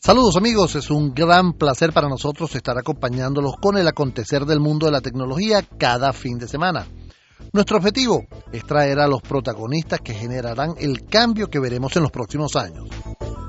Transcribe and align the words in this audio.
Saludos 0.00 0.36
amigos, 0.36 0.74
es 0.74 0.90
un 0.90 1.12
gran 1.12 1.52
placer 1.52 1.92
para 1.92 2.08
nosotros 2.08 2.54
estar 2.54 2.78
acompañándolos 2.78 3.56
con 3.60 3.76
el 3.76 3.86
acontecer 3.86 4.46
del 4.46 4.58
mundo 4.58 4.86
de 4.86 4.92
la 4.92 5.02
tecnología 5.02 5.62
cada 5.76 6.14
fin 6.14 6.38
de 6.38 6.48
semana. 6.48 6.86
Nuestro 7.52 7.78
objetivo 7.78 8.24
es 8.52 8.64
traer 8.64 9.00
a 9.00 9.06
los 9.06 9.22
protagonistas 9.22 10.00
que 10.00 10.14
generarán 10.14 10.74
el 10.78 11.04
cambio 11.06 11.48
que 11.48 11.60
veremos 11.60 11.96
en 11.96 12.02
los 12.02 12.10
próximos 12.10 12.56
años. 12.56 12.88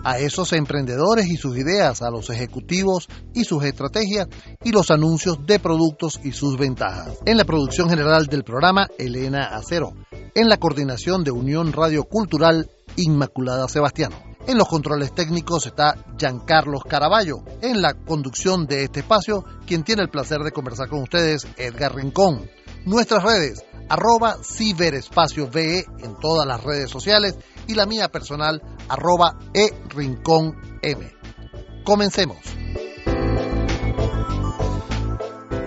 A 0.04 0.20
esos 0.20 0.54
emprendedores 0.54 1.28
y 1.28 1.38
sus 1.38 1.58
ideas, 1.58 2.02
a 2.02 2.10
los 2.10 2.30
ejecutivos 2.30 3.08
y 3.34 3.44
sus 3.44 3.64
estrategias 3.64 4.28
y 4.64 4.72
los 4.72 4.92
anuncios 4.92 5.46
de 5.46 5.60
productos 5.60 6.20
y 6.24 6.32
sus 6.32 6.58
ventajas. 6.58 7.20
En 7.26 7.38
la 7.38 7.46
producción 7.46 7.90
general 7.90 8.28
del 8.28 8.44
programa, 8.44 8.88
Elena 8.98 9.56
Acero. 9.56 9.94
En 10.36 10.48
la 10.48 10.58
coordinación 10.58 11.24
de 11.24 11.32
Unión 11.32 11.74
Radio 11.74 12.04
Cultural, 12.06 12.70
Inmaculada 12.96 13.68
Sebastiano. 13.68 14.29
En 14.50 14.58
los 14.58 14.68
controles 14.68 15.14
técnicos 15.14 15.68
está 15.68 15.96
Giancarlos 16.18 16.84
Caraballo. 16.84 17.44
En 17.62 17.84
la 17.84 17.94
conducción 17.94 18.66
de 18.66 18.84
este 18.84 19.02
espacio, 19.02 19.46
quien 19.68 19.84
tiene 19.84 20.02
el 20.02 20.10
placer 20.10 20.40
de 20.40 20.52
conversar 20.52 20.90
con 20.90 21.04
ustedes, 21.04 21.46
Edgar 21.56 21.94
Rincón. 21.94 22.50
Nuestras 22.84 23.22
redes, 23.22 23.64
arroba 23.90 24.38
ciberespacio 24.44 25.52
VE 25.54 25.86
en 26.00 26.16
todas 26.20 26.48
las 26.48 26.64
redes 26.64 26.90
sociales 26.90 27.38
y 27.68 27.76
la 27.76 27.86
mía 27.86 28.10
personal, 28.10 28.60
arroba 28.88 29.38
e 29.54 29.70
rincón 29.90 30.56
M. 30.82 31.14
Comencemos. 31.84 32.40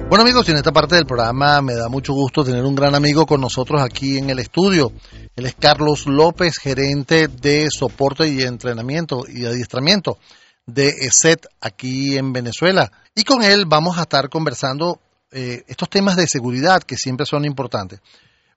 Bueno 0.08 0.24
amigos, 0.24 0.46
en 0.48 0.56
esta 0.56 0.72
parte 0.72 0.96
del 0.96 1.06
programa 1.06 1.62
me 1.62 1.74
da 1.74 1.88
mucho 1.88 2.12
gusto 2.14 2.44
tener 2.44 2.64
un 2.64 2.74
gran 2.74 2.94
amigo 2.94 3.26
con 3.26 3.40
nosotros 3.40 3.80
aquí 3.80 4.18
en 4.18 4.28
el 4.28 4.40
estudio. 4.40 4.92
Él 5.34 5.46
es 5.46 5.54
Carlos 5.54 6.06
López, 6.06 6.58
gerente 6.58 7.28
de 7.28 7.68
soporte 7.70 8.28
y 8.28 8.42
entrenamiento 8.42 9.24
y 9.26 9.46
adiestramiento 9.46 10.18
de 10.66 10.88
ESET 10.88 11.46
aquí 11.60 12.16
en 12.18 12.32
Venezuela. 12.32 12.92
Y 13.14 13.24
con 13.24 13.42
él 13.42 13.64
vamos 13.66 13.98
a 13.98 14.02
estar 14.02 14.28
conversando 14.28 15.00
eh, 15.30 15.64
estos 15.66 15.88
temas 15.88 16.16
de 16.16 16.26
seguridad 16.26 16.82
que 16.82 16.96
siempre 16.96 17.24
son 17.24 17.44
importantes. 17.44 18.00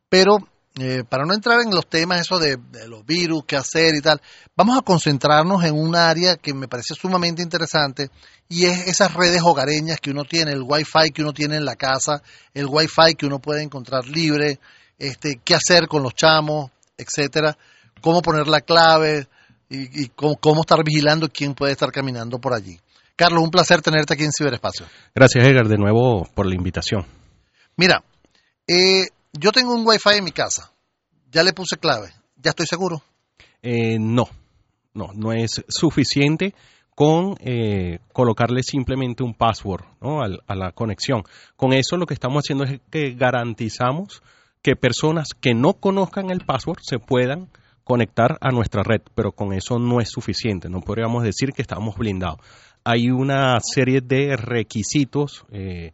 Pero 0.09 0.37
eh, 0.77 1.05
para 1.07 1.25
no 1.25 1.33
entrar 1.33 1.61
en 1.61 1.71
los 1.71 1.87
temas 1.87 2.19
eso 2.19 2.37
de, 2.37 2.57
los 2.87 3.05
virus, 3.05 3.45
qué 3.47 3.55
hacer 3.55 3.95
y 3.95 4.01
tal, 4.01 4.21
vamos 4.57 4.77
a 4.77 4.81
concentrarnos 4.81 5.63
en 5.63 5.73
un 5.73 5.95
área 5.95 6.35
que 6.35 6.53
me 6.53 6.67
parece 6.67 6.95
sumamente 6.95 7.41
interesante 7.41 8.09
y 8.49 8.65
es 8.65 8.87
esas 8.87 9.13
redes 9.13 9.41
hogareñas 9.41 10.01
que 10.01 10.11
uno 10.11 10.25
tiene, 10.25 10.51
el 10.51 10.63
wifi 10.63 11.11
que 11.13 11.21
uno 11.21 11.31
tiene 11.31 11.55
en 11.55 11.63
la 11.63 11.77
casa, 11.77 12.21
el 12.53 12.65
wifi 12.65 13.15
que 13.17 13.25
uno 13.25 13.39
puede 13.39 13.63
encontrar 13.63 14.05
libre, 14.05 14.59
este, 14.97 15.39
qué 15.43 15.55
hacer 15.55 15.87
con 15.87 16.03
los 16.03 16.13
chamos, 16.13 16.71
etcétera, 16.97 17.57
cómo 18.01 18.21
poner 18.21 18.47
la 18.47 18.61
clave 18.61 19.27
y, 19.69 20.07
cómo, 20.09 20.61
estar 20.61 20.83
vigilando 20.83 21.29
quién 21.29 21.53
puede 21.53 21.73
estar 21.73 21.91
caminando 21.91 22.39
por 22.39 22.53
allí. 22.53 22.79
Carlos, 23.15 23.43
un 23.43 23.49
placer 23.49 23.81
tenerte 23.81 24.13
aquí 24.13 24.23
en 24.23 24.31
Ciberespacio. 24.31 24.85
Gracias, 25.13 25.45
Edgar, 25.45 25.67
de 25.67 25.77
nuevo 25.77 26.27
por 26.33 26.45
la 26.45 26.55
invitación. 26.55 27.05
Mira, 27.77 28.03
eh, 28.67 29.05
yo 29.33 29.51
tengo 29.51 29.73
un 29.73 29.87
Wi-Fi 29.87 30.17
en 30.17 30.23
mi 30.23 30.31
casa. 30.31 30.71
Ya 31.31 31.43
le 31.43 31.53
puse 31.53 31.77
clave. 31.77 32.13
¿Ya 32.37 32.51
estoy 32.51 32.65
seguro? 32.67 33.01
Eh, 33.61 33.97
no, 33.99 34.29
no, 34.93 35.11
no 35.13 35.33
es 35.33 35.63
suficiente 35.67 36.53
con 36.95 37.35
eh, 37.41 37.99
colocarle 38.13 38.63
simplemente 38.63 39.21
un 39.23 39.33
password 39.33 39.83
a, 40.47 40.55
la 40.55 40.71
conexión. 40.71 41.23
Con 41.55 41.73
eso 41.73 41.97
lo 41.97 42.05
que 42.05 42.13
estamos 42.13 42.43
haciendo 42.43 42.63
es 42.63 42.79
que 42.89 43.11
garantizamos 43.11 44.23
que 44.65 44.75
personas 44.75 45.35
que 45.39 45.53
no 45.53 45.73
conozcan 45.73 46.31
el 46.31 46.39
password 46.39 46.79
se 46.81 46.97
puedan 46.97 47.49
conectar 47.83 48.39
a 48.41 48.49
nuestra 48.49 48.81
red, 48.81 49.01
pero 49.13 49.31
con 49.31 49.53
eso 49.53 49.77
no 49.77 50.01
es 50.01 50.09
suficiente. 50.09 50.69
No 50.69 50.81
podríamos 50.81 51.21
decir 51.21 51.51
que 51.51 51.61
estamos 51.61 51.95
blindados. 51.95 52.39
Hay 52.83 53.11
una 53.11 53.59
serie 53.59 54.01
de 54.01 54.35
requisitos 54.35 55.45
eh, 55.51 55.91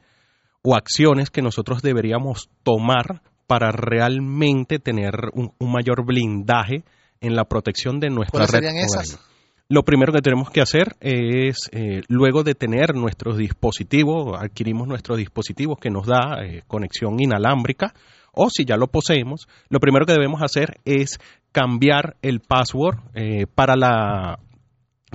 o 0.62 0.74
acciones 0.74 1.30
que 1.30 1.42
nosotros 1.42 1.82
deberíamos 1.82 2.50
tomar 2.64 3.22
para 3.46 3.74
realmente 3.74 4.80
tener 4.80 5.16
un, 5.34 5.52
mayor 5.60 6.06
blindaje 6.06 6.86
en 7.20 7.36
la 7.36 7.44
protección 7.44 8.00
de 8.00 8.10
nuestra 8.10 8.46
red. 8.46 8.62
Serían 8.62 8.78
esas? 8.78 9.20
Lo 9.68 9.84
primero 9.84 10.14
que 10.14 10.22
tenemos 10.22 10.50
que 10.50 10.62
hacer 10.62 10.96
es, 11.02 11.70
eh, 11.74 12.04
luego 12.08 12.44
de 12.44 12.56
tener 12.56 12.96
nuestros 12.96 13.38
dispositivos, 13.38 14.42
adquirimos 14.42 14.88
nuestros 14.88 15.18
dispositivos 15.18 15.78
que 15.78 15.90
nos 15.90 16.08
da 16.08 16.42
eh, 16.42 16.64
conexión 16.68 17.20
inalámbrica, 17.20 17.94
o 18.32 18.50
si 18.50 18.66
ya 18.66 18.78
lo 18.78 18.88
poseemos, 18.88 19.48
lo 19.70 19.80
primero 19.80 20.06
que 20.06 20.14
debemos 20.14 20.42
hacer 20.42 20.80
es 20.86 21.20
cambiar 21.52 22.16
el 22.22 22.40
password 22.40 22.98
eh, 23.14 23.46
para 23.54 23.76
la 23.76 24.40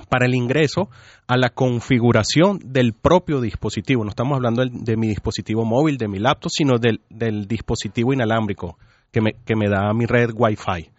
para 0.09 0.27
el 0.27 0.35
ingreso 0.35 0.89
a 1.27 1.37
la 1.37 1.49
configuración 1.49 2.59
del 2.63 2.93
propio 2.93 3.41
dispositivo. 3.41 4.03
No 4.03 4.11
estamos 4.11 4.35
hablando 4.35 4.63
de, 4.63 4.95
mi 4.95 5.07
dispositivo 5.07 5.65
móvil, 5.65 5.97
de 5.97 6.07
mi 6.07 6.19
laptop, 6.19 6.51
sino 6.51 6.77
del, 6.77 7.47
dispositivo 7.47 8.13
inalámbrico 8.13 8.77
que 9.11 9.21
me, 9.21 9.31
que 9.43 9.55
me, 9.55 9.67
da 9.67 9.91
mi 9.93 10.05
red 10.05 10.29
Wi-Fi. 10.35 10.91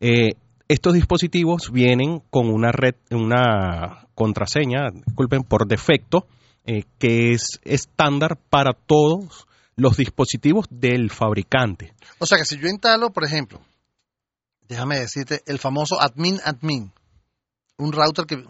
Eh, 0.00 0.34
estos 0.68 0.92
dispositivos 0.92 1.72
vienen 1.72 2.20
con 2.30 2.48
una 2.48 2.70
red, 2.70 2.96
una 3.10 4.06
contraseña, 4.14 4.90
disculpen, 5.06 5.42
por 5.42 5.66
defecto, 5.66 6.26
eh, 6.66 6.82
que 6.98 7.32
es 7.32 7.60
estándar 7.64 8.36
para 8.50 8.72
todos 8.74 9.47
los 9.78 9.96
dispositivos 9.96 10.66
del 10.70 11.08
fabricante. 11.08 11.94
O 12.18 12.26
sea 12.26 12.36
que 12.36 12.44
si 12.44 12.58
yo 12.58 12.68
instalo, 12.68 13.10
por 13.10 13.24
ejemplo, 13.24 13.60
déjame 14.68 14.98
decirte, 14.98 15.40
el 15.46 15.60
famoso 15.60 16.00
admin 16.00 16.40
admin, 16.44 16.92
un 17.78 17.92
router 17.92 18.26
que, 18.26 18.44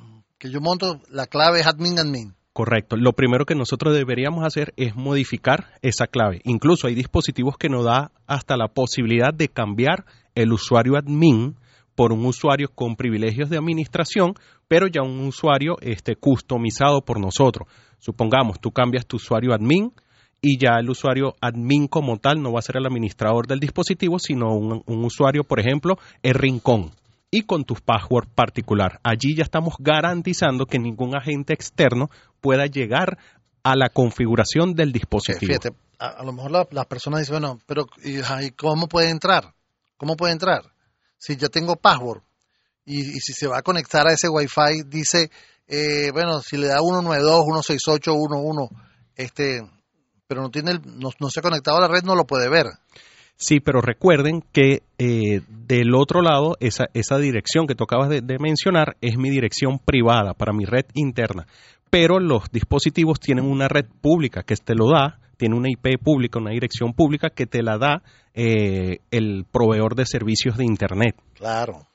yo 0.48 0.60
monto, 0.62 1.00
la 1.10 1.26
clave 1.26 1.60
es 1.60 1.66
admin 1.66 1.98
admin. 1.98 2.34
Correcto. 2.54 2.96
Lo 2.96 3.12
primero 3.12 3.44
que 3.44 3.54
nosotros 3.54 3.94
deberíamos 3.94 4.44
hacer 4.44 4.72
es 4.76 4.96
modificar 4.96 5.74
esa 5.82 6.06
clave. 6.06 6.40
Incluso 6.44 6.86
hay 6.86 6.94
dispositivos 6.94 7.58
que 7.58 7.68
nos 7.68 7.84
da 7.84 8.10
hasta 8.26 8.56
la 8.56 8.68
posibilidad 8.68 9.32
de 9.32 9.48
cambiar 9.48 10.06
el 10.34 10.52
usuario 10.52 10.96
admin 10.96 11.56
por 11.94 12.12
un 12.12 12.24
usuario 12.24 12.68
con 12.74 12.96
privilegios 12.96 13.50
de 13.50 13.58
administración, 13.58 14.32
pero 14.66 14.86
ya 14.86 15.02
un 15.02 15.20
usuario 15.26 15.76
este, 15.82 16.16
customizado 16.16 17.02
por 17.02 17.20
nosotros. 17.20 17.68
Supongamos, 17.98 18.58
tú 18.60 18.70
cambias 18.70 19.06
tu 19.06 19.16
usuario 19.16 19.52
admin 19.52 19.92
y 20.40 20.58
ya 20.58 20.78
el 20.78 20.90
usuario 20.90 21.34
admin 21.40 21.88
como 21.88 22.18
tal 22.18 22.42
no 22.42 22.52
va 22.52 22.60
a 22.60 22.62
ser 22.62 22.76
el 22.76 22.86
administrador 22.86 23.46
del 23.46 23.60
dispositivo, 23.60 24.18
sino 24.18 24.54
un, 24.54 24.82
un 24.86 25.04
usuario, 25.04 25.44
por 25.44 25.60
ejemplo, 25.60 25.98
el 26.22 26.34
rincón 26.34 26.92
y 27.30 27.42
con 27.42 27.64
tu 27.64 27.74
password 27.74 28.28
particular. 28.34 29.00
Allí 29.02 29.34
ya 29.36 29.42
estamos 29.42 29.74
garantizando 29.78 30.66
que 30.66 30.78
ningún 30.78 31.16
agente 31.16 31.52
externo 31.52 32.10
pueda 32.40 32.66
llegar 32.66 33.18
a 33.62 33.76
la 33.76 33.88
configuración 33.90 34.74
del 34.74 34.92
dispositivo. 34.92 35.52
fíjate, 35.52 35.70
a, 35.98 36.22
lo 36.24 36.32
mejor 36.32 36.68
las 36.72 36.86
personas 36.86 37.20
dicen, 37.20 37.40
bueno, 37.40 37.60
pero 37.66 37.86
¿y, 38.02 38.50
cómo 38.52 38.88
puede 38.88 39.10
entrar? 39.10 39.54
¿Cómo 39.96 40.16
puede 40.16 40.32
entrar? 40.32 40.62
Si 41.18 41.36
yo 41.36 41.48
tengo 41.48 41.76
password 41.76 42.22
y, 42.84 43.02
si 43.20 43.32
se 43.32 43.46
va 43.46 43.58
a 43.58 43.62
conectar 43.62 44.06
a 44.06 44.12
ese 44.12 44.28
Wi-Fi, 44.28 44.84
dice, 44.86 45.30
eh, 45.66 46.10
bueno, 46.12 46.40
si 46.40 46.56
le 46.56 46.68
da 46.68 46.78
192, 46.78 47.44
168, 47.44 48.12
11, 48.12 48.74
este, 49.16 49.60
pero 50.28 50.42
no, 50.42 50.50
tiene 50.50 50.78
no, 50.84 51.10
no 51.18 51.30
se 51.30 51.40
ha 51.40 51.42
conectado 51.42 51.78
a 51.78 51.80
la 51.80 51.88
red, 51.88 52.04
no 52.04 52.14
lo 52.14 52.24
puede 52.24 52.48
ver. 52.48 52.66
Sí, 53.40 53.60
pero 53.60 53.80
recuerden 53.80 54.42
que 54.52 54.82
eh, 54.98 55.42
del 55.48 55.94
otro 55.94 56.22
lado, 56.22 56.56
esa, 56.58 56.86
esa 56.92 57.18
dirección 57.18 57.68
que 57.68 57.76
tú 57.76 57.84
acabas 57.84 58.08
de, 58.08 58.38
mencionar 58.38 58.96
es 59.00 59.16
mi 59.16 59.30
dirección 59.30 59.78
privada 59.78 60.34
para 60.34 60.52
mi 60.52 60.64
red 60.64 60.86
interna. 60.94 61.46
Pero 61.88 62.18
los 62.18 62.50
dispositivos 62.50 63.20
tienen 63.20 63.44
una 63.44 63.68
red 63.68 63.86
pública 64.00 64.42
que 64.42 64.56
te 64.56 64.74
lo 64.74 64.90
da, 64.90 65.20
tiene 65.36 65.56
una 65.56 65.70
IP 65.70 66.02
pública, 66.02 66.40
una 66.40 66.50
dirección 66.50 66.92
pública 66.94 67.30
que 67.30 67.46
te 67.46 67.62
la 67.62 67.78
da 67.78 68.02
eh, 68.34 68.98
el 69.12 69.46
proveedor 69.50 69.94
de 69.94 70.04
servicios 70.04 70.56
de 70.56 70.64
Internet. 70.64 71.14
Claro, 71.34 71.86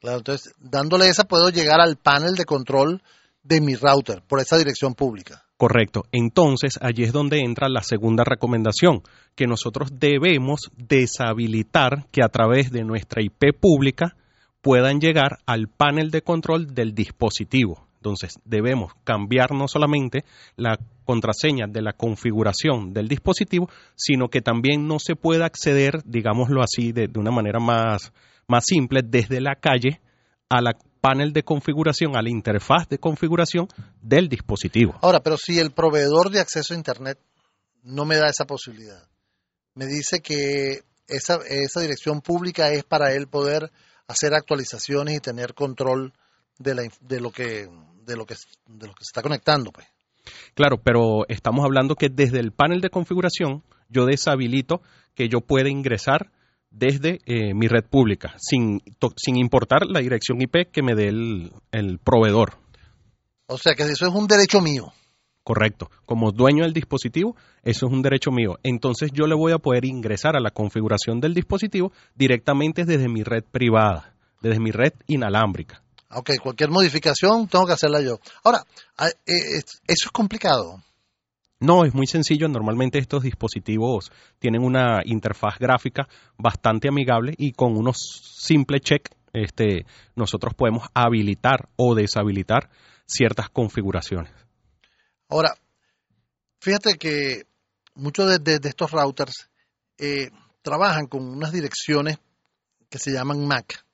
claro. 0.00 0.18
Entonces, 0.18 0.54
dándole 0.58 1.08
esa 1.08 1.24
puedo 1.24 1.50
llegar 1.50 1.80
al 1.80 1.96
panel 1.96 2.36
de 2.36 2.46
control 2.46 3.02
de 3.42 3.60
mi 3.60 3.74
router 3.76 4.22
por 4.26 4.40
esa 4.40 4.56
dirección 4.56 4.94
pública. 4.94 5.45
Correcto. 5.56 6.04
Entonces, 6.12 6.78
allí 6.82 7.04
es 7.04 7.12
donde 7.12 7.40
entra 7.40 7.68
la 7.70 7.82
segunda 7.82 8.24
recomendación, 8.24 9.00
que 9.34 9.46
nosotros 9.46 9.88
debemos 9.98 10.70
deshabilitar 10.76 12.06
que 12.10 12.22
a 12.22 12.28
través 12.28 12.70
de 12.70 12.84
nuestra 12.84 13.22
IP 13.22 13.58
pública 13.58 14.16
puedan 14.60 15.00
llegar 15.00 15.38
al 15.46 15.68
panel 15.68 16.10
de 16.10 16.20
control 16.20 16.74
del 16.74 16.94
dispositivo. 16.94 17.86
Entonces, 17.96 18.38
debemos 18.44 18.92
cambiar 19.02 19.52
no 19.52 19.66
solamente 19.66 20.24
la 20.56 20.78
contraseña 21.04 21.66
de 21.66 21.80
la 21.80 21.94
configuración 21.94 22.92
del 22.92 23.08
dispositivo, 23.08 23.70
sino 23.94 24.28
que 24.28 24.42
también 24.42 24.86
no 24.86 24.98
se 24.98 25.16
pueda 25.16 25.46
acceder, 25.46 26.02
digámoslo 26.04 26.62
así, 26.62 26.92
de, 26.92 27.08
de 27.08 27.18
una 27.18 27.30
manera 27.30 27.60
más, 27.60 28.12
más 28.46 28.64
simple, 28.66 29.00
desde 29.02 29.40
la 29.40 29.54
calle 29.54 30.00
a 30.50 30.60
la 30.60 30.76
panel 31.06 31.32
de 31.32 31.44
configuración, 31.44 32.16
a 32.16 32.22
la 32.22 32.30
interfaz 32.30 32.88
de 32.88 32.98
configuración 32.98 33.68
del 34.02 34.28
dispositivo. 34.28 34.98
Ahora, 35.02 35.20
pero 35.20 35.36
si 35.36 35.60
el 35.60 35.70
proveedor 35.70 36.30
de 36.30 36.40
acceso 36.40 36.74
a 36.74 36.76
Internet 36.76 37.16
no 37.84 38.04
me 38.04 38.16
da 38.16 38.28
esa 38.28 38.44
posibilidad, 38.44 39.06
me 39.76 39.86
dice 39.86 40.18
que 40.18 40.80
esa, 41.06 41.38
esa 41.48 41.80
dirección 41.80 42.22
pública 42.22 42.72
es 42.72 42.82
para 42.82 43.12
él 43.12 43.28
poder 43.28 43.70
hacer 44.08 44.34
actualizaciones 44.34 45.14
y 45.14 45.20
tener 45.20 45.54
control 45.54 46.12
de, 46.58 46.74
la, 46.74 46.82
de 47.00 47.20
lo 47.20 47.30
que 47.30 47.68
de 48.04 48.16
lo 48.16 48.26
que 48.26 48.34
de 48.66 48.86
lo 48.88 48.94
que 48.94 49.04
se 49.04 49.10
está 49.10 49.22
conectando, 49.22 49.70
pues. 49.70 49.86
Claro, 50.54 50.78
pero 50.82 51.24
estamos 51.28 51.64
hablando 51.64 51.94
que 51.94 52.08
desde 52.08 52.40
el 52.40 52.50
panel 52.50 52.80
de 52.80 52.90
configuración 52.90 53.62
yo 53.88 54.06
deshabilito 54.06 54.80
que 55.14 55.28
yo 55.28 55.40
pueda 55.40 55.68
ingresar 55.68 56.32
desde 56.76 57.20
eh, 57.26 57.54
mi 57.54 57.68
red 57.68 57.84
pública, 57.84 58.34
sin, 58.38 58.82
sin 59.16 59.36
importar 59.36 59.86
la 59.86 60.00
dirección 60.00 60.40
IP 60.40 60.70
que 60.70 60.82
me 60.82 60.94
dé 60.94 61.08
el, 61.08 61.52
el 61.72 61.98
proveedor. 61.98 62.58
O 63.46 63.58
sea 63.58 63.74
que 63.74 63.84
eso 63.84 64.06
es 64.06 64.14
un 64.14 64.26
derecho 64.26 64.60
mío. 64.60 64.92
Correcto. 65.42 65.90
Como 66.04 66.32
dueño 66.32 66.64
del 66.64 66.72
dispositivo, 66.72 67.36
eso 67.62 67.86
es 67.86 67.92
un 67.92 68.02
derecho 68.02 68.30
mío. 68.30 68.58
Entonces 68.64 69.10
yo 69.12 69.26
le 69.26 69.36
voy 69.36 69.52
a 69.52 69.58
poder 69.58 69.84
ingresar 69.84 70.36
a 70.36 70.40
la 70.40 70.50
configuración 70.50 71.20
del 71.20 71.34
dispositivo 71.34 71.92
directamente 72.14 72.84
desde 72.84 73.08
mi 73.08 73.22
red 73.22 73.44
privada, 73.44 74.14
desde 74.42 74.60
mi 74.60 74.72
red 74.72 74.92
inalámbrica. 75.06 75.82
Ok, 76.10 76.32
cualquier 76.42 76.70
modificación 76.70 77.46
tengo 77.48 77.66
que 77.66 77.72
hacerla 77.72 78.00
yo. 78.00 78.18
Ahora, 78.42 78.64
ah, 78.98 79.08
eh, 79.08 79.58
eso 79.86 80.06
es 80.06 80.10
complicado. 80.12 80.82
No, 81.60 81.84
es 81.84 81.94
muy 81.94 82.06
sencillo. 82.06 82.48
Normalmente 82.48 82.98
estos 82.98 83.22
dispositivos 83.22 84.12
tienen 84.38 84.62
una 84.62 85.00
interfaz 85.04 85.58
gráfica 85.58 86.06
bastante 86.36 86.88
amigable 86.88 87.34
y 87.38 87.52
con 87.52 87.76
unos 87.76 87.96
simples 88.38 88.82
check 88.82 89.08
este, 89.32 89.86
nosotros 90.14 90.54
podemos 90.54 90.86
habilitar 90.94 91.68
o 91.76 91.94
deshabilitar 91.94 92.70
ciertas 93.06 93.48
configuraciones. 93.48 94.32
Ahora, 95.28 95.54
fíjate 96.60 96.96
que 96.98 97.44
muchos 97.94 98.42
de, 98.42 98.60
estos 98.62 98.90
routers 98.90 99.50
eh, 99.98 100.30
trabajan 100.62 101.06
con 101.06 101.26
unas 101.26 101.52
direcciones 101.52 102.18
que 102.88 102.98
se 102.98 103.12
llaman 103.12 103.46
MAC, 103.46 103.84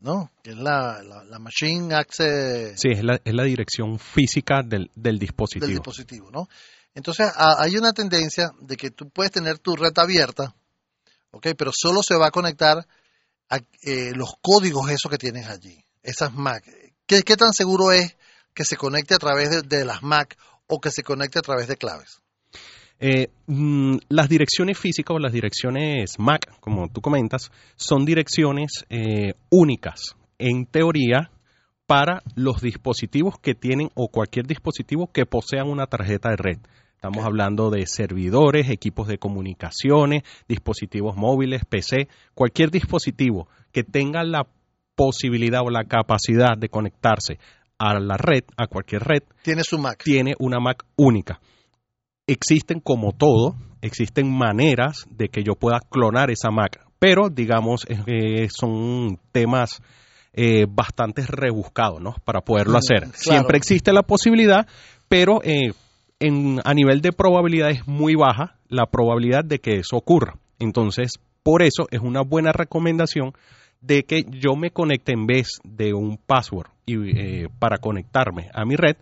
¿no? 0.00 0.30
Que 0.42 0.50
es 0.50 0.56
la, 0.56 1.02
Machine 1.38 1.94
Access. 1.94 2.80
Sí, 2.80 2.88
es 2.90 3.04
la, 3.04 3.20
es 3.24 3.34
la 3.34 3.44
dirección 3.44 3.98
física 3.98 4.62
del, 4.62 4.90
del 4.94 5.18
dispositivo. 5.18 5.66
Del 5.66 5.76
dispositivo, 5.76 6.30
¿no? 6.30 6.48
Entonces 6.94 7.30
hay 7.36 7.76
una 7.76 7.92
tendencia 7.92 8.50
de 8.60 8.76
que 8.76 8.90
tú 8.90 9.08
puedes 9.10 9.32
tener 9.32 9.58
tu 9.58 9.76
red 9.76 9.92
abierta, 9.96 10.54
¿ok? 11.30 11.48
Pero 11.56 11.70
solo 11.72 12.02
se 12.02 12.16
va 12.16 12.28
a 12.28 12.32
conectar 12.32 12.86
a 13.50 13.56
eh, 13.82 14.12
los 14.14 14.34
códigos 14.40 14.90
esos 14.90 15.10
que 15.10 15.18
tienes 15.18 15.46
allí, 15.48 15.82
esas 16.02 16.34
MAC. 16.34 16.64
¿Qué, 17.06 17.22
¿Qué, 17.22 17.36
tan 17.36 17.52
seguro 17.52 17.92
es 17.92 18.16
que 18.54 18.64
se 18.64 18.76
conecte 18.76 19.14
a 19.14 19.18
través 19.18 19.68
de, 19.68 19.84
las 19.84 20.02
Mac 20.02 20.36
o 20.66 20.80
que 20.80 20.90
se 20.90 21.02
conecte 21.02 21.38
a 21.38 21.42
través 21.42 21.68
de 21.68 21.76
claves? 21.76 22.20
Eh, 23.00 23.28
mm, 23.46 23.98
las 24.08 24.28
direcciones 24.28 24.76
físicas 24.76 25.14
o 25.14 25.18
las 25.20 25.32
direcciones 25.32 26.18
MAC, 26.18 26.58
como 26.60 26.88
tú 26.88 27.00
comentas, 27.00 27.50
son 27.76 28.04
direcciones 28.04 28.84
eh, 28.90 29.34
únicas, 29.50 30.16
en 30.38 30.66
teoría, 30.66 31.30
para 31.88 32.22
los 32.34 32.60
dispositivos 32.60 33.38
que 33.38 33.54
tienen 33.54 33.88
o 33.94 34.08
cualquier 34.08 34.46
dispositivo 34.46 35.10
que 35.10 35.24
posean 35.24 35.70
una 35.70 35.86
tarjeta 35.86 36.28
de 36.28 36.36
red. 36.36 36.58
Estamos 36.94 37.24
hablando 37.24 37.70
de 37.70 37.86
servidores, 37.86 38.68
equipos 38.68 39.08
de 39.08 39.16
comunicaciones, 39.16 40.22
dispositivos 40.46 41.16
móviles, 41.16 41.64
PC, 41.64 42.08
cualquier 42.34 42.70
dispositivo 42.70 43.48
que 43.72 43.84
tenga 43.84 44.22
la 44.22 44.46
posibilidad 44.96 45.62
o 45.64 45.70
la 45.70 45.84
capacidad 45.84 46.58
de 46.58 46.68
conectarse 46.68 47.38
a 47.78 47.98
la 47.98 48.18
red, 48.18 48.44
a 48.58 48.66
cualquier 48.66 49.04
red, 49.04 49.22
tiene 49.42 49.62
su 49.64 49.78
Mac. 49.78 50.02
Tiene 50.04 50.34
una 50.40 50.60
Mac 50.60 50.84
única. 50.96 51.40
Existen 52.26 52.80
como 52.80 53.12
todo, 53.12 53.54
existen 53.80 54.30
maneras 54.30 55.06
de 55.08 55.30
que 55.30 55.42
yo 55.42 55.54
pueda 55.54 55.80
clonar 55.88 56.30
esa 56.30 56.50
Mac, 56.50 56.84
pero 56.98 57.30
digamos 57.30 57.86
eh, 57.88 58.48
son 58.50 59.18
temas 59.32 59.80
eh, 60.32 60.66
bastante 60.68 61.22
rebuscados, 61.26 62.00
¿no? 62.00 62.14
Para 62.24 62.40
poderlo 62.40 62.78
hacer. 62.78 63.08
Siempre 63.14 63.58
existe 63.58 63.92
la 63.92 64.02
posibilidad, 64.02 64.66
pero 65.08 65.40
eh, 65.42 65.72
en, 66.20 66.60
a 66.64 66.74
nivel 66.74 67.00
de 67.00 67.12
probabilidad 67.12 67.70
es 67.70 67.86
muy 67.86 68.14
baja 68.14 68.56
la 68.68 68.86
probabilidad 68.86 69.44
de 69.44 69.58
que 69.58 69.78
eso 69.78 69.96
ocurra. 69.96 70.38
Entonces, 70.58 71.14
por 71.42 71.62
eso 71.62 71.86
es 71.90 72.00
una 72.00 72.22
buena 72.22 72.52
recomendación 72.52 73.32
de 73.80 74.02
que 74.02 74.24
yo 74.28 74.56
me 74.56 74.70
conecte 74.70 75.12
en 75.12 75.26
vez 75.26 75.60
de 75.64 75.94
un 75.94 76.18
password 76.18 76.68
y, 76.84 77.18
eh, 77.18 77.48
para 77.58 77.78
conectarme 77.78 78.50
a 78.52 78.64
mi 78.64 78.76
red, 78.76 78.96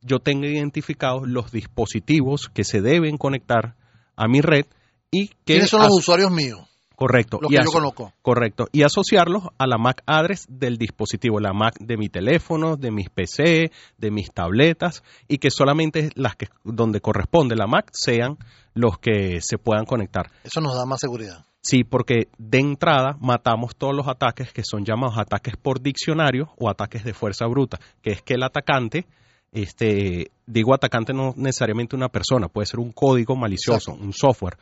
yo 0.00 0.18
tenga 0.18 0.48
identificados 0.48 1.28
los 1.28 1.52
dispositivos 1.52 2.50
que 2.52 2.64
se 2.64 2.80
deben 2.80 3.18
conectar 3.18 3.76
a 4.16 4.26
mi 4.26 4.40
red 4.40 4.66
y 5.10 5.28
que... 5.28 5.36
¿Quiénes 5.44 5.70
son 5.70 5.82
los 5.82 5.98
usuarios 5.98 6.30
míos? 6.30 6.71
Correcto. 7.02 7.38
Los 7.40 7.50
que 7.50 7.56
yo 7.56 7.72
conozco. 7.72 8.12
Correcto. 8.22 8.68
Y 8.70 8.84
asociarlos 8.84 9.42
a 9.58 9.66
la 9.66 9.76
MAC 9.76 10.04
address 10.06 10.46
del 10.48 10.78
dispositivo, 10.78 11.40
la 11.40 11.52
MAC 11.52 11.80
de 11.80 11.96
mi 11.96 12.08
teléfono, 12.08 12.76
de 12.76 12.92
mis 12.92 13.10
PC, 13.10 13.72
de 13.98 14.10
mis 14.12 14.30
tabletas, 14.32 15.02
y 15.26 15.38
que 15.38 15.50
solamente 15.50 16.10
las 16.14 16.36
que 16.36 16.46
donde 16.62 17.00
corresponde 17.00 17.56
la 17.56 17.66
MAC 17.66 17.90
sean 17.92 18.38
los 18.74 19.00
que 19.00 19.40
se 19.40 19.58
puedan 19.58 19.84
conectar. 19.84 20.30
Eso 20.44 20.60
nos 20.60 20.76
da 20.76 20.86
más 20.86 21.00
seguridad. 21.00 21.44
Sí, 21.60 21.82
porque 21.82 22.28
de 22.38 22.60
entrada 22.60 23.16
matamos 23.20 23.74
todos 23.74 23.96
los 23.96 24.06
ataques 24.06 24.52
que 24.52 24.62
son 24.62 24.84
llamados 24.84 25.18
ataques 25.18 25.56
por 25.56 25.80
diccionario 25.80 26.52
o 26.56 26.70
ataques 26.70 27.02
de 27.02 27.14
fuerza 27.14 27.46
bruta, 27.48 27.80
que 28.00 28.12
es 28.12 28.22
que 28.22 28.34
el 28.34 28.44
atacante, 28.44 29.06
este, 29.50 30.30
digo 30.46 30.72
atacante 30.72 31.12
no 31.12 31.34
necesariamente 31.36 31.96
una 31.96 32.10
persona, 32.10 32.46
puede 32.46 32.66
ser 32.66 32.78
un 32.78 32.92
código 32.92 33.34
malicioso, 33.34 33.92
un 33.92 34.12
software, 34.12 34.56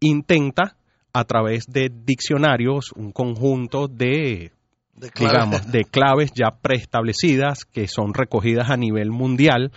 intenta 0.00 0.76
a 1.14 1.24
través 1.24 1.66
de 1.68 1.90
diccionarios 1.90 2.92
un 2.92 3.12
conjunto 3.12 3.86
de, 3.86 4.52
digamos, 5.16 5.70
de 5.70 5.84
claves 5.90 6.32
ya 6.34 6.50
preestablecidas 6.60 7.64
que 7.64 7.86
son 7.86 8.12
recogidas 8.12 8.68
a 8.68 8.76
nivel 8.76 9.10
mundial, 9.10 9.70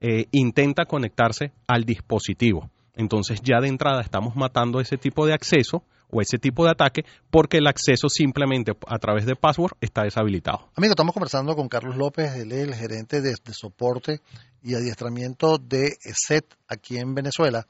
eh, 0.00 0.26
intenta 0.32 0.84
conectarse 0.84 1.52
al 1.66 1.84
dispositivo. 1.84 2.70
Entonces 2.94 3.40
ya 3.42 3.60
de 3.60 3.68
entrada 3.68 4.02
estamos 4.02 4.36
matando 4.36 4.80
ese 4.80 4.98
tipo 4.98 5.24
de 5.24 5.32
acceso 5.32 5.82
o 6.10 6.20
ese 6.20 6.38
tipo 6.38 6.64
de 6.64 6.72
ataque 6.72 7.04
porque 7.30 7.56
el 7.56 7.66
acceso 7.66 8.10
simplemente 8.10 8.72
a 8.86 8.98
través 8.98 9.24
de 9.24 9.34
password 9.34 9.72
está 9.80 10.02
deshabilitado. 10.02 10.68
Amigo, 10.76 10.92
estamos 10.92 11.14
conversando 11.14 11.56
con 11.56 11.68
Carlos 11.68 11.96
López, 11.96 12.34
él 12.36 12.52
es 12.52 12.68
el 12.68 12.74
gerente 12.74 13.22
de, 13.22 13.34
soporte 13.52 14.20
y 14.62 14.74
adiestramiento 14.74 15.56
de 15.56 15.96
SET 16.02 16.44
aquí 16.68 16.98
en 16.98 17.14
Venezuela, 17.14 17.66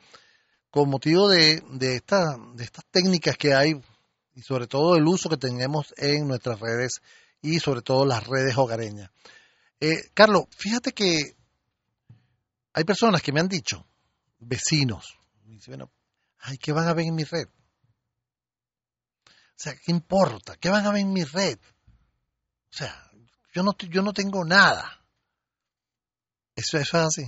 con 0.72 0.88
motivo 0.88 1.28
de, 1.28 1.62
de, 1.68 1.96
esta, 1.96 2.38
de 2.54 2.64
estas 2.64 2.86
técnicas 2.86 3.36
que 3.36 3.52
hay 3.52 3.78
y 4.34 4.40
sobre 4.40 4.66
todo 4.66 4.96
el 4.96 5.06
uso 5.06 5.28
que 5.28 5.36
tenemos 5.36 5.92
en 5.98 6.26
nuestras 6.26 6.58
redes 6.60 7.02
y 7.42 7.60
sobre 7.60 7.82
todo 7.82 8.06
las 8.06 8.26
redes 8.26 8.56
hogareñas. 8.56 9.10
Eh, 9.80 10.08
Carlos, 10.14 10.44
fíjate 10.56 10.92
que 10.92 11.36
hay 12.72 12.84
personas 12.84 13.20
que 13.20 13.32
me 13.32 13.40
han 13.40 13.48
dicho, 13.48 13.86
vecinos, 14.38 15.18
me 15.44 15.56
dicen, 15.56 15.72
bueno, 15.72 15.90
ay, 16.38 16.56
¿qué 16.56 16.72
van 16.72 16.88
a 16.88 16.94
ver 16.94 17.04
en 17.04 17.16
mi 17.16 17.24
red? 17.24 17.48
O 19.26 19.54
sea, 19.54 19.74
¿qué 19.74 19.92
importa? 19.92 20.56
¿Qué 20.56 20.70
van 20.70 20.86
a 20.86 20.90
ver 20.90 21.02
en 21.02 21.12
mi 21.12 21.24
red? 21.24 21.58
O 22.70 22.74
sea, 22.74 23.10
yo 23.52 23.62
no, 23.62 23.76
yo 23.76 24.00
no 24.00 24.14
tengo 24.14 24.42
nada. 24.42 25.04
¿Eso, 26.56 26.78
es 26.78 26.94
así? 26.94 27.24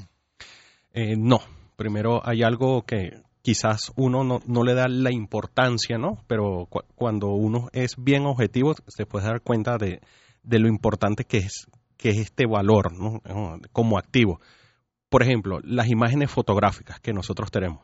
Eh, 0.94 1.14
no. 1.18 1.42
Primero 1.76 2.26
hay 2.26 2.44
algo 2.44 2.82
que 2.82 3.23
quizás 3.44 3.92
uno 3.94 4.24
no, 4.24 4.64
le 4.64 4.72
da 4.72 4.88
la 4.88 5.12
importancia, 5.12 5.98
¿no? 5.98 6.24
Pero 6.26 6.66
cuando 6.94 7.28
uno 7.28 7.68
es 7.72 7.96
bien 7.98 8.24
objetivo, 8.24 8.72
se 8.88 9.04
puede 9.04 9.26
dar 9.26 9.42
cuenta 9.42 9.76
de, 9.76 10.00
lo 10.44 10.66
importante 10.66 11.24
que 11.24 11.38
es, 11.38 11.66
que 11.98 12.08
es 12.08 12.16
este 12.16 12.46
valor, 12.46 12.98
¿no? 12.98 13.20
Como 13.70 13.98
activo. 13.98 14.40
Por 15.10 15.22
ejemplo, 15.22 15.60
las 15.62 15.90
imágenes 15.90 16.30
fotográficas 16.30 17.00
que 17.00 17.12
nosotros 17.12 17.50
tenemos. 17.50 17.80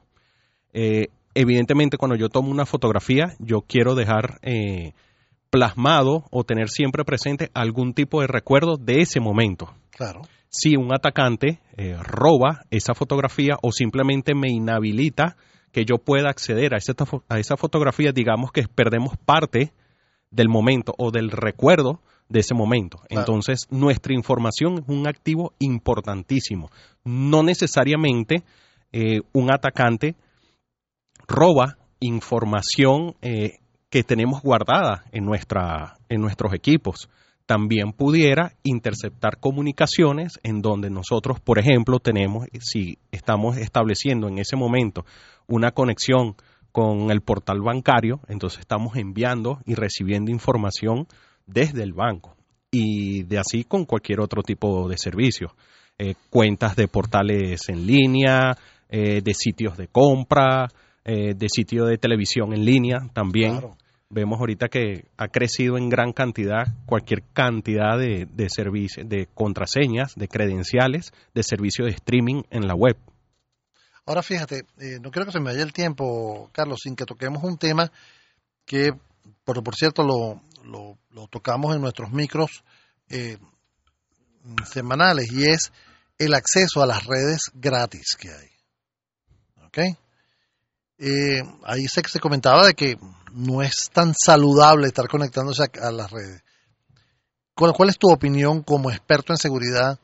Eh, 0.73 1.09
evidentemente 1.35 1.99
cuando 1.99 2.17
yo 2.17 2.31
tomo 2.31 2.51
una 2.51 2.65
fotografía, 2.65 3.35
yo 3.39 3.61
quiero 3.61 3.95
dejar 3.95 4.39
eh, 4.41 4.95
plasmado 5.51 6.25
o 6.31 6.43
tener 6.43 6.71
siempre 6.71 7.05
presente 7.05 7.51
algún 7.53 7.93
tipo 7.93 8.23
de 8.23 8.29
recuerdo 8.29 8.79
de 8.79 9.03
ese 9.03 9.21
momento. 9.21 9.75
Claro. 9.91 10.23
Si 10.49 10.75
un 10.75 10.91
atacante 10.95 11.61
eh, 11.77 11.99
roba 12.03 12.63
esa 12.71 12.95
fotografía 12.95 13.57
o 13.63 13.73
simplemente 13.73 14.35
me 14.35 14.49
inhabilita 14.51 15.37
que 15.73 15.85
yo 15.85 15.99
pueda 15.99 16.31
acceder 16.31 16.75
a 16.75 16.79
esa, 16.79 16.95
a 17.29 17.39
esa 17.39 17.57
fotografía, 17.57 18.13
digamos 18.13 18.53
que 18.53 18.67
perdemos 18.67 19.17
parte 19.17 19.73
del 20.31 20.49
momento 20.49 20.95
o 20.99 21.11
del 21.11 21.31
recuerdo 21.31 22.01
de 22.29 22.41
ese 22.41 22.55
momento. 22.55 23.01
Entonces, 23.09 23.67
nuestra 23.71 24.15
información 24.15 24.79
es 24.79 24.85
un 24.89 25.07
activo 25.09 25.53
importantísimo. 25.59 26.71
No 27.05 27.43
necesariamente 27.43 28.45
eh, 28.93 29.21
un 29.33 29.53
atacante 29.53 30.15
roba 31.27 31.77
información 31.99 33.15
eh, 33.21 33.59
que 33.91 34.05
tenemos 34.05 34.43
guardada 34.43 35.05
en, 35.13 35.25
nuestra, 35.25 35.99
en 36.09 36.21
nuestros 36.21 36.55
equipos. 36.55 37.09
También 37.51 37.91
pudiera 37.91 38.53
interceptar 38.63 39.41
comunicaciones 39.41 40.39
en 40.45 40.63
donde 40.63 40.89
nosotros, 40.89 41.41
por 41.41 41.59
ejemplo, 41.59 41.99
tenemos, 41.99 42.47
si 42.61 42.99
estamos 43.11 43.57
estableciendo 43.57 44.29
en 44.29 44.39
ese 44.39 44.55
momento 44.55 45.05
una 45.49 45.73
conexión 45.73 46.37
con 46.71 47.11
el 47.11 47.23
portal 47.23 47.61
bancario, 47.61 48.21
entonces 48.29 48.61
estamos 48.61 48.95
enviando 48.95 49.59
y 49.67 49.75
recibiendo 49.75 50.31
información 50.31 51.09
desde 51.49 51.83
el 51.83 51.93
banco. 51.93 52.37
y 52.71 53.25
de 53.25 53.39
así 53.41 53.65
con 53.65 53.85
cualquier 53.85 54.21
otro 54.21 54.43
tipo 54.45 54.89
de 54.89 54.97
servicio. 54.97 55.57
Eh, 55.99 56.15
cuentas 56.31 56.77
de 56.77 56.87
portales 56.87 57.69
en 57.69 57.85
línea, 57.85 58.57
eh, 58.89 59.23
de 59.25 59.35
sitios 59.35 59.77
de 59.77 59.89
compra, 59.89 60.69
eh, 61.05 61.35
de 61.35 61.49
sitios 61.49 61.89
de 61.89 61.99
televisión 61.99 62.53
en 62.53 62.65
línea 62.65 62.99
también. 63.13 63.61
Vemos 64.13 64.41
ahorita 64.41 64.69
que 64.69 65.07
ha 65.17 65.29
crecido 65.29 65.79
en 65.79 65.89
gran 65.89 66.13
cantidad 66.13 66.67
cualquier 66.85 67.23
cantidad 67.33 67.97
de, 67.97 68.27
de 68.27 68.49
servicios, 68.51 69.09
de 69.09 69.29
contraseñas, 69.33 70.17
de 70.17 70.27
credenciales, 70.27 71.13
de 71.33 71.45
servicios 71.45 71.87
de 71.87 71.95
streaming 71.95 72.43
en 72.51 72.67
la 72.67 72.75
web. 72.75 72.97
Ahora 74.07 74.25
fíjate, 74.25 74.65
no 75.01 75.13
quiero 75.13 75.27
que 75.27 75.33
se 75.33 75.39
me 75.39 75.53
vaya 75.53 75.63
el 75.63 75.73
tiempo, 75.73 76.51
Carlos, 76.53 76.81
sin 76.83 76.97
que 76.97 77.05
toquemos 77.05 77.45
un 77.45 77.57
tema 77.57 77.93
que, 78.67 78.91
por, 79.45 79.63
por 79.63 79.77
cierto, 79.77 80.03
lo, 80.03 80.41
lo, 80.65 81.29
tocamos 81.29 81.77
en 81.77 81.81
nuestros 81.81 82.11
micros 82.11 82.65
semanales 84.67 85.31
y 85.33 85.45
es 85.45 85.73
el 86.19 86.35
acceso 86.35 86.83
a 86.83 86.87
las 86.87 87.07
redes 87.07 87.53
gratis 87.55 88.17
que 88.19 88.31
hay. 88.31 88.49
¿Ok? 89.67 89.79
Eh, 91.01 91.43
ahí 91.65 91.87
se, 91.89 92.03
se 92.07 92.21
comentaba 92.21 92.67
de 92.67 92.75
que 92.75 92.99
no 93.33 93.63
es 93.63 93.91
tan 93.93 94.15
saludable 94.15 94.87
estar 94.87 95.09
conectándose 95.09 95.65
a, 95.81 95.91
las 95.91 96.11
redes. 96.11 96.43
¿Cuál, 97.55 97.73
¿Cuál, 97.73 97.89
es 97.89 97.99
tu 97.99 98.11
opinión 98.11 98.63
como 98.63 98.91
experto 98.91 99.33
en 99.33 99.39
seguridad 99.39 99.99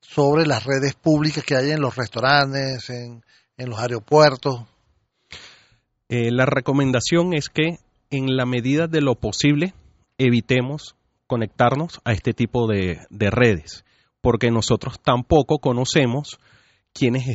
sobre 0.00 0.46
las 0.46 0.64
redes 0.64 0.94
públicas 0.94 1.44
que 1.44 1.56
hay 1.56 1.70
en 1.70 1.80
los 1.80 1.96
restaurantes, 1.96 2.88
en, 2.90 3.22
los 3.58 3.78
aeropuertos? 3.78 4.62
Eh, 6.08 6.30
la 6.30 6.46
recomendación 6.46 7.34
es 7.34 7.48
que 7.48 7.78
en 8.10 8.36
la 8.36 8.46
medida 8.46 8.86
de 8.86 9.00
lo 9.00 9.16
posible 9.16 9.74
evitemos 10.18 10.96
conectarnos 11.26 12.00
a 12.04 12.12
este 12.12 12.32
tipo 12.32 12.66
de 12.68 13.30
redes 13.30 13.84
porque 14.26 14.50
nosotros 14.50 14.98
tampoco 15.00 15.60
conocemos 15.60 16.40
quiénes 16.92 17.28